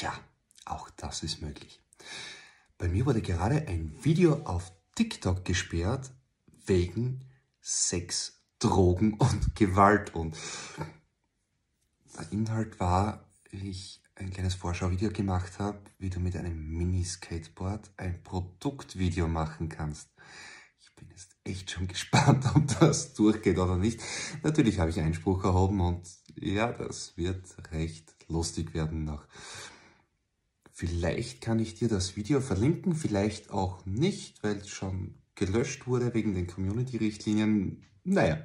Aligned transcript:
Tja, 0.00 0.18
auch 0.64 0.88
das 0.96 1.22
ist 1.22 1.42
möglich. 1.42 1.78
Bei 2.78 2.88
mir 2.88 3.04
wurde 3.04 3.20
gerade 3.20 3.68
ein 3.68 3.94
Video 4.02 4.44
auf 4.46 4.72
TikTok 4.94 5.44
gesperrt 5.44 6.10
wegen 6.64 7.26
Sex, 7.60 8.40
Drogen 8.60 9.12
und 9.18 9.54
Gewalt. 9.54 10.14
Und 10.14 10.38
der 12.16 12.32
Inhalt 12.32 12.80
war, 12.80 13.30
wie 13.50 13.68
ich 13.68 14.02
ein 14.14 14.30
kleines 14.30 14.54
Vorschauvideo 14.54 15.10
gemacht 15.10 15.58
habe, 15.58 15.82
wie 15.98 16.08
du 16.08 16.18
mit 16.18 16.34
einem 16.34 16.58
Mini-Skateboard 16.70 17.90
ein 17.98 18.22
Produktvideo 18.22 19.28
machen 19.28 19.68
kannst. 19.68 20.08
Ich 20.78 20.96
bin 20.96 21.10
jetzt 21.10 21.36
echt 21.44 21.72
schon 21.72 21.88
gespannt, 21.88 22.46
ob 22.54 22.66
das 22.80 23.12
durchgeht 23.12 23.58
oder 23.58 23.76
nicht. 23.76 24.00
Natürlich 24.42 24.78
habe 24.78 24.88
ich 24.88 24.98
Einspruch 24.98 25.44
erhoben 25.44 25.82
und 25.82 26.08
ja, 26.36 26.72
das 26.72 27.18
wird 27.18 27.44
recht 27.70 28.14
lustig 28.28 28.72
werden 28.72 29.04
noch. 29.04 29.26
Vielleicht 30.80 31.42
kann 31.42 31.58
ich 31.58 31.74
dir 31.74 31.88
das 31.88 32.16
Video 32.16 32.40
verlinken, 32.40 32.94
vielleicht 32.94 33.50
auch 33.50 33.84
nicht, 33.84 34.42
weil 34.42 34.56
es 34.56 34.70
schon 34.70 35.14
gelöscht 35.34 35.86
wurde 35.86 36.14
wegen 36.14 36.32
den 36.32 36.46
Community-Richtlinien. 36.46 37.84
Naja, 38.02 38.38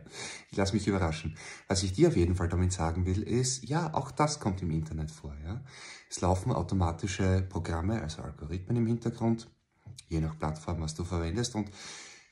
ich 0.51 0.57
lasse 0.57 0.73
mich 0.73 0.85
überraschen. 0.85 1.37
Was 1.69 1.83
ich 1.83 1.93
dir 1.93 2.09
auf 2.09 2.17
jeden 2.17 2.35
Fall 2.35 2.49
damit 2.49 2.73
sagen 2.73 3.05
will, 3.05 3.23
ist, 3.23 3.63
ja, 3.63 3.93
auch 3.93 4.11
das 4.11 4.41
kommt 4.41 4.61
im 4.61 4.71
Internet 4.71 5.11
vor. 5.11 5.33
Ja? 5.45 5.63
Es 6.09 6.19
laufen 6.19 6.51
automatische 6.51 7.41
Programme, 7.47 8.01
also 8.01 8.21
Algorithmen 8.21 8.75
im 8.75 8.87
Hintergrund, 8.87 9.49
je 10.09 10.19
nach 10.19 10.37
Plattform, 10.37 10.81
was 10.81 10.93
du 10.93 11.05
verwendest. 11.05 11.55
Und 11.55 11.69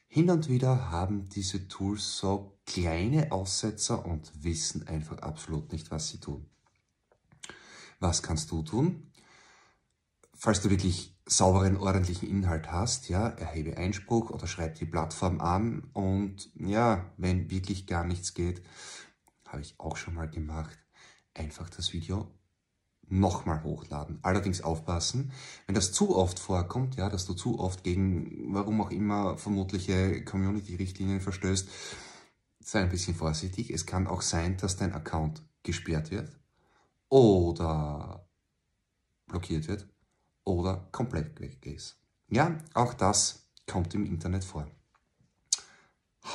hin 0.10 0.30
und 0.30 0.50
wieder 0.50 0.92
haben 0.92 1.30
diese 1.30 1.70
Tools 1.70 2.18
so 2.18 2.58
kleine 2.66 3.32
Aussetzer 3.32 4.06
und 4.06 4.34
wissen 4.44 4.86
einfach 4.86 5.20
absolut 5.20 5.72
nicht, 5.72 5.92
was 5.92 6.10
sie 6.10 6.20
tun. 6.20 6.46
Was 8.02 8.22
kannst 8.22 8.52
du 8.52 8.64
tun? 8.64 9.13
Falls 10.44 10.60
du 10.60 10.70
wirklich 10.70 11.16
sauberen, 11.26 11.78
ordentlichen 11.78 12.28
Inhalt 12.28 12.70
hast, 12.70 13.08
ja, 13.08 13.30
erhebe 13.30 13.78
Einspruch 13.78 14.30
oder 14.30 14.46
schreib 14.46 14.76
die 14.76 14.86
Plattform 14.86 15.40
an 15.40 15.90
und 15.94 16.52
ja, 16.56 17.10
wenn 17.16 17.50
wirklich 17.50 17.88
gar 17.88 18.04
nichts 18.04 18.34
geht, 18.34 18.62
habe 19.48 19.62
ich 19.62 19.80
auch 19.80 19.96
schon 19.96 20.16
mal 20.16 20.30
gemacht, 20.30 20.78
einfach 21.34 21.70
das 21.70 21.94
Video 21.94 22.30
nochmal 23.08 23.64
hochladen. 23.64 24.20
Allerdings 24.22 24.60
aufpassen, 24.60 25.32
wenn 25.66 25.76
das 25.76 25.94
zu 25.94 26.14
oft 26.14 26.40
vorkommt, 26.40 26.98
ja, 26.98 27.10
dass 27.10 27.26
du 27.26 27.36
zu 27.36 27.58
oft 27.60 27.86
gegen, 27.86 28.54
warum 28.54 28.82
auch 28.82 28.92
immer, 28.92 29.38
vermutliche 29.38 30.26
Community-Richtlinien 30.26 31.22
verstößt, 31.22 31.70
sei 32.60 32.82
ein 32.82 32.90
bisschen 32.90 33.16
vorsichtig. 33.16 33.70
Es 33.72 33.86
kann 33.86 34.08
auch 34.08 34.22
sein, 34.22 34.58
dass 34.58 34.76
dein 34.76 34.92
Account 34.92 35.42
gesperrt 35.64 36.12
wird 36.12 36.38
oder 37.08 38.28
blockiert 39.28 39.70
wird 39.70 39.93
oder 40.46 40.88
komplett 40.92 41.40
weg 41.40 41.66
ist. 41.66 41.98
Ja, 42.30 42.58
auch 42.74 42.94
das 42.94 43.48
kommt 43.68 43.94
im 43.94 44.06
Internet 44.06 44.44
vor. 44.44 44.68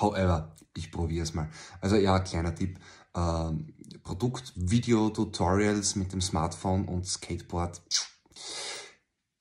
However, 0.00 0.54
ich 0.74 0.92
probiere 0.92 1.24
es 1.24 1.34
mal. 1.34 1.48
Also 1.80 1.96
ja, 1.96 2.18
kleiner 2.20 2.54
Tipp, 2.54 2.78
ähm, 3.14 3.74
Produkt-Video-Tutorials 4.02 5.96
mit 5.96 6.12
dem 6.12 6.20
Smartphone 6.20 6.86
und 6.86 7.06
Skateboard, 7.06 7.82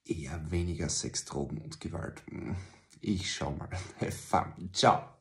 eher 0.06 0.52
weniger 0.52 0.90
Sex, 0.90 1.26
Drogen 1.26 1.60
und 1.60 1.80
Gewalt. 1.82 2.24
Ich 3.02 3.34
schau 3.34 3.52
mal. 3.52 3.70
Have 4.00 4.12
fun. 4.12 4.70
Ciao. 4.74 5.17